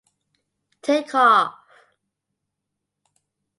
[0.81, 1.53] Takeoff!